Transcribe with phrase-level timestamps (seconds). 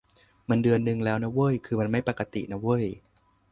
[0.49, 2.85] มันเดือนนึงแล้วนะเว้ย คือมันไม่ปกตินะเว้ย